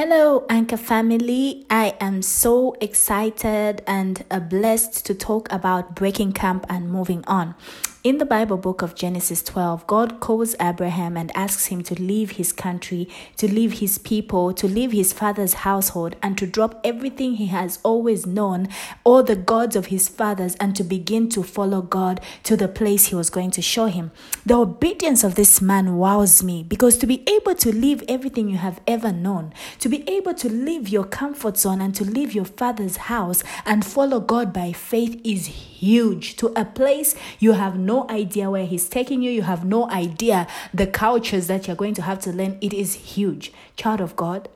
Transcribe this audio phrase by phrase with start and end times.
[0.00, 1.66] Hello, Anchor family.
[1.68, 7.56] I am so excited and uh, blessed to talk about breaking camp and moving on.
[8.04, 12.32] In the Bible book of Genesis 12, God calls Abraham and asks him to leave
[12.32, 17.34] his country, to leave his people, to leave his father's household, and to drop everything
[17.34, 18.68] he has always known,
[19.02, 23.06] all the gods of his fathers, and to begin to follow God to the place
[23.06, 24.12] he was going to show him.
[24.46, 28.58] The obedience of this man wows me because to be able to leave everything you
[28.58, 32.44] have ever known, to be able to leave your comfort zone and to leave your
[32.44, 37.97] father's house and follow God by faith is huge to a place you have no
[38.08, 42.02] idea where he's taking you you have no idea the cultures that you're going to
[42.02, 44.48] have to learn it is huge child of god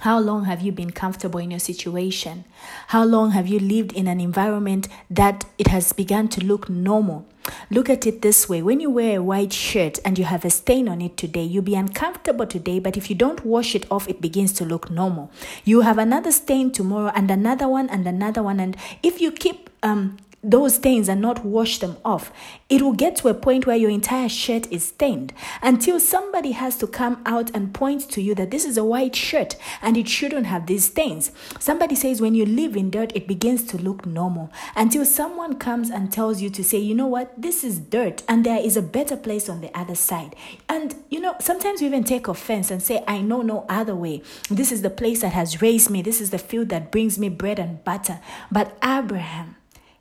[0.00, 2.44] how long have you been comfortable in your situation?
[2.88, 7.24] How long have you lived in an environment that it has begun to look normal?
[7.70, 10.50] Look at it this way when you wear a white shirt and you have a
[10.50, 14.06] stain on it today, you'll be uncomfortable today, but if you don't wash it off,
[14.08, 15.30] it begins to look normal.
[15.64, 19.70] You have another stain tomorrow and another one and another one, and if you keep
[19.82, 22.32] um, those stains and not wash them off,
[22.68, 26.76] it will get to a point where your entire shirt is stained until somebody has
[26.78, 30.08] to come out and point to you that this is a white shirt and it
[30.08, 31.32] shouldn't have these stains.
[31.58, 35.90] Somebody says when you live in dirt, it begins to look normal until someone comes
[35.90, 38.82] and tells you to say, you know what, this is dirt and there is a
[38.82, 40.36] better place on the other side.
[40.68, 44.22] And you know, sometimes we even take offense and say, I know no other way.
[44.50, 47.28] This is the place that has raised me, this is the field that brings me
[47.28, 48.20] bread and butter.
[48.50, 49.56] But Abraham,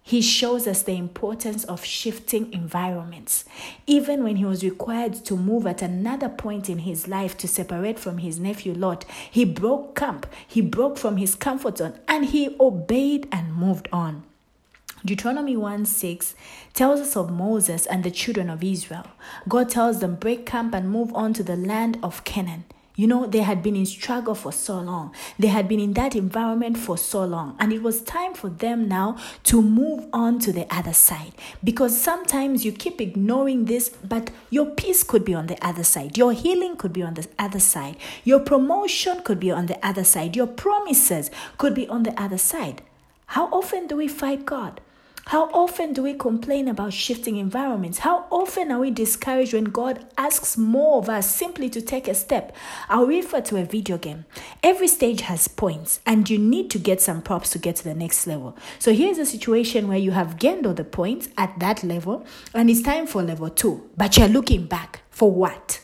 [0.07, 3.43] he shows us the importance of shifting environments.
[3.87, 7.97] Even when he was required to move at another point in his life to separate
[7.97, 12.55] from his nephew Lot, he broke camp, he broke from his comfort zone, and he
[12.59, 14.23] obeyed and moved on.
[15.03, 16.35] Deuteronomy 1 6
[16.75, 19.07] tells us of Moses and the children of Israel.
[19.49, 22.65] God tells them, break camp and move on to the land of Canaan.
[22.95, 25.13] You know, they had been in struggle for so long.
[25.37, 27.57] They had been in that environment for so long.
[27.59, 31.33] And it was time for them now to move on to the other side.
[31.63, 36.17] Because sometimes you keep ignoring this, but your peace could be on the other side.
[36.17, 37.97] Your healing could be on the other side.
[38.23, 40.35] Your promotion could be on the other side.
[40.35, 42.81] Your promises could be on the other side.
[43.27, 44.79] How often do we fight God?
[45.29, 47.97] How often do we complain about shifting environments?
[47.97, 52.13] How often are we discouraged when God asks more of us simply to take a
[52.13, 52.55] step?
[52.89, 54.25] I'll refer to a video game.
[54.61, 57.95] Every stage has points, and you need to get some props to get to the
[57.95, 58.55] next level.
[58.77, 62.69] So here's a situation where you have gained all the points at that level, and
[62.69, 65.81] it's time for level two, but you're looking back for what?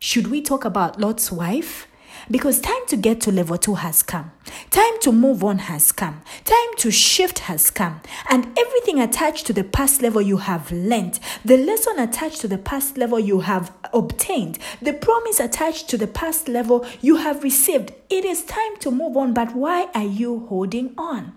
[0.00, 1.86] Should we talk about Lot's wife?
[2.28, 4.32] Because time to get to level two has come.
[4.70, 6.22] Time to move on has come.
[6.44, 8.00] Time to shift has come.
[8.28, 12.58] And everything attached to the past level you have learnt, the lesson attached to the
[12.58, 17.92] past level you have obtained, the promise attached to the past level you have received,
[18.08, 19.32] it is time to move on.
[19.32, 21.32] But why are you holding on?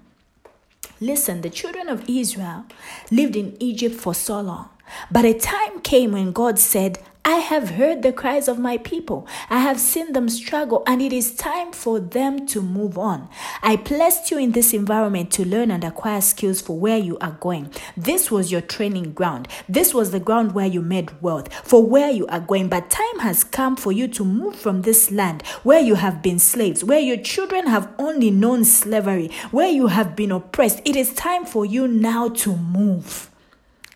[1.00, 2.66] Listen, the children of Israel
[3.12, 4.70] lived in Egypt for so long.
[5.12, 9.26] But a time came when God said, I have heard the cries of my people.
[9.50, 13.30] I have seen them struggle, and it is time for them to move on.
[13.62, 17.38] I placed you in this environment to learn and acquire skills for where you are
[17.40, 17.72] going.
[17.96, 19.48] This was your training ground.
[19.70, 22.68] This was the ground where you made wealth for where you are going.
[22.68, 26.40] But time has come for you to move from this land where you have been
[26.40, 30.82] slaves, where your children have only known slavery, where you have been oppressed.
[30.84, 33.30] It is time for you now to move.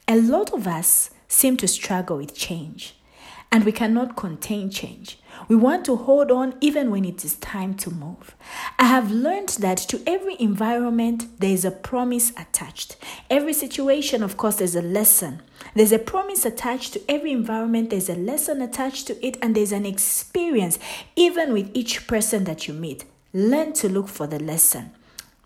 [0.07, 2.96] A lot of us seem to struggle with change
[3.51, 5.19] and we cannot contain change.
[5.47, 8.35] We want to hold on even when it is time to move.
[8.77, 12.97] I have learned that to every environment, there is a promise attached.
[13.29, 15.41] Every situation, of course, there's a lesson.
[15.75, 19.71] There's a promise attached to every environment, there's a lesson attached to it, and there's
[19.71, 20.79] an experience,
[21.15, 23.05] even with each person that you meet.
[23.33, 24.91] Learn to look for the lesson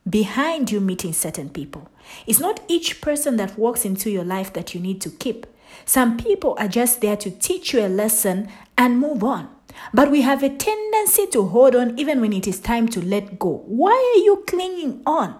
[0.09, 1.89] behind you meeting certain people.
[2.25, 5.45] It's not each person that walks into your life that you need to keep.
[5.85, 9.49] Some people are just there to teach you a lesson and move on.
[9.93, 13.39] But we have a tendency to hold on even when it is time to let
[13.39, 13.63] go.
[13.65, 15.35] Why are you clinging on?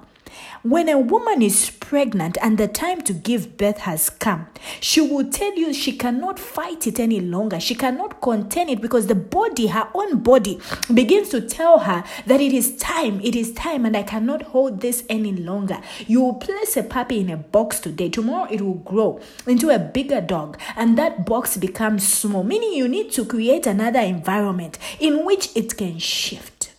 [0.64, 4.48] When a woman is pregnant and the time to give birth has come,
[4.80, 7.60] she will tell you she cannot fight it any longer.
[7.60, 10.60] She cannot contain it because the body, her own body,
[10.94, 14.82] begins to tell her that it is time, it is time, and I cannot hold
[14.82, 15.82] this any longer.
[16.08, 19.80] You will place a puppy in a box today, tomorrow it will grow into a
[19.80, 25.26] bigger dog, and that box becomes small, meaning you need to create another environment in
[25.26, 26.72] which it can shift.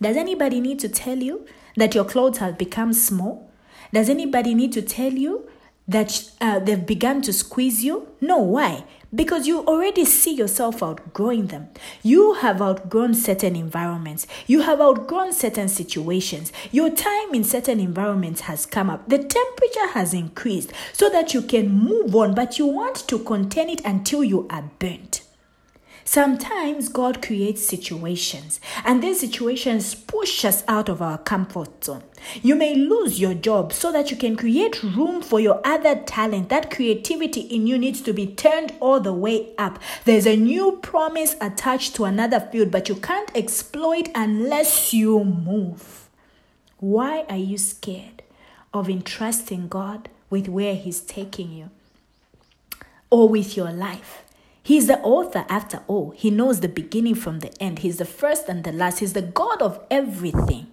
[0.00, 1.46] Does anybody need to tell you
[1.76, 3.50] that your clothes have become small?
[3.92, 5.48] Does anybody need to tell you
[5.88, 8.08] that uh, they've begun to squeeze you?
[8.20, 8.84] No, why?
[9.12, 11.68] Because you already see yourself outgrowing them.
[12.04, 14.28] You have outgrown certain environments.
[14.46, 16.52] You have outgrown certain situations.
[16.70, 19.08] Your time in certain environments has come up.
[19.08, 23.68] The temperature has increased so that you can move on, but you want to contain
[23.68, 25.09] it until you are burnt.
[26.04, 32.02] Sometimes God creates situations, and these situations push us out of our comfort zone.
[32.42, 36.48] You may lose your job so that you can create room for your other talent.
[36.48, 39.78] That creativity in you needs to be turned all the way up.
[40.04, 46.08] There's a new promise attached to another field, but you can't exploit unless you move.
[46.78, 48.22] Why are you scared
[48.72, 51.70] of entrusting God with where He's taking you
[53.10, 54.24] or with your life?
[54.62, 56.10] He's the author after all.
[56.10, 57.80] He knows the beginning from the end.
[57.80, 59.00] He's the first and the last.
[59.00, 60.68] He's the God of everything.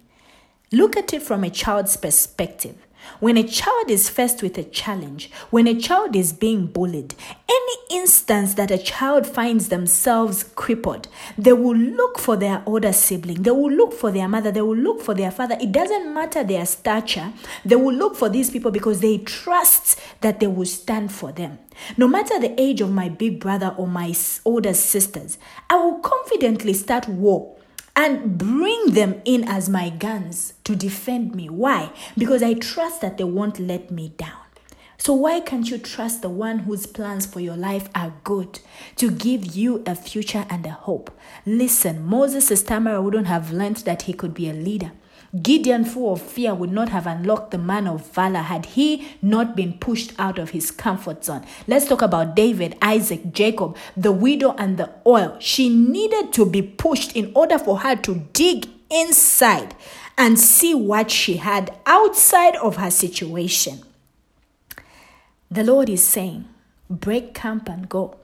[0.71, 2.86] Look at it from a child's perspective.
[3.19, 7.15] When a child is faced with a challenge, when a child is being bullied,
[7.49, 11.07] any instance that a child finds themselves crippled,
[11.37, 14.75] they will look for their older sibling, they will look for their mother, they will
[14.75, 15.57] look for their father.
[15.59, 17.33] It doesn't matter their stature,
[17.65, 21.59] they will look for these people because they trust that they will stand for them.
[21.97, 24.13] No matter the age of my big brother or my
[24.45, 25.37] older sisters,
[25.69, 27.56] I will confidently start war
[27.97, 31.49] and bring them in as my guns to defend me.
[31.49, 31.91] Why?
[32.15, 34.37] Because I trust that they won't let me down.
[34.99, 38.59] So, why can't you trust the one whose plans for your life are good
[38.97, 41.11] to give you a future and a hope?
[41.45, 44.91] Listen, Moses' stammerer wouldn't have learned that he could be a leader.
[45.41, 49.55] Gideon, full of fear, would not have unlocked the man of valor had he not
[49.55, 51.45] been pushed out of his comfort zone.
[51.67, 55.35] Let's talk about David, Isaac, Jacob, the widow, and the oil.
[55.39, 59.75] She needed to be pushed in order for her to dig inside
[60.17, 63.81] and see what she had outside of her situation.
[65.51, 66.45] The Lord is saying,
[66.89, 68.17] break camp and go.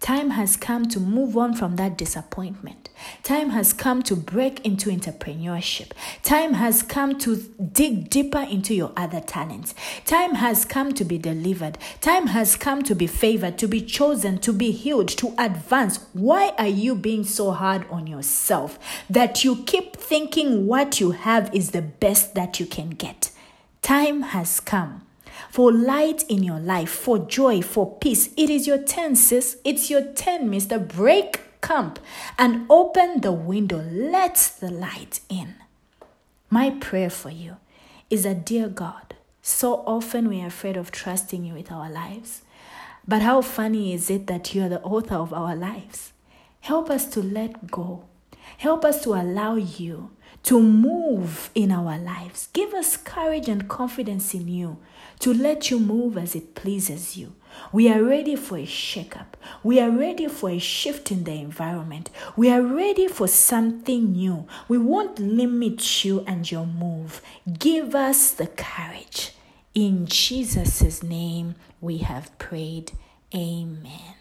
[0.00, 2.90] Time has come to move on from that disappointment.
[3.22, 5.92] Time has come to break into entrepreneurship.
[6.22, 7.36] Time has come to
[7.72, 9.74] dig deeper into your other talents.
[10.04, 11.78] Time has come to be delivered.
[12.00, 16.04] Time has come to be favored, to be chosen, to be healed, to advance.
[16.12, 18.78] Why are you being so hard on yourself
[19.08, 23.30] that you keep thinking what you have is the best that you can get?
[23.80, 25.02] Time has come
[25.54, 28.30] for light in your life, for joy, for peace.
[28.36, 29.56] It is your turn, sis.
[29.62, 30.84] It's your turn, Mr.
[30.84, 32.00] Break camp
[32.36, 33.80] and open the window.
[33.88, 35.54] Let the light in.
[36.50, 37.58] My prayer for you
[38.10, 42.42] is that, dear God, so often we are afraid of trusting you with our lives.
[43.06, 46.12] But how funny is it that you are the author of our lives?
[46.62, 48.02] Help us to let go.
[48.58, 50.10] Help us to allow you
[50.44, 52.48] to move in our lives.
[52.52, 54.78] Give us courage and confidence in you
[55.20, 57.34] to let you move as it pleases you.
[57.72, 59.34] We are ready for a shakeup.
[59.62, 62.10] We are ready for a shift in the environment.
[62.36, 64.46] We are ready for something new.
[64.68, 67.22] We won't limit you and your move.
[67.58, 69.32] Give us the courage.
[69.74, 72.92] In Jesus' name we have prayed.
[73.34, 74.14] Amen.